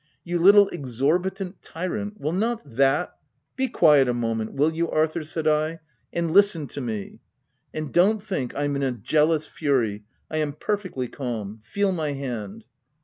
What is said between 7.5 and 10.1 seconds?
and don't think Pra in a jealous fury: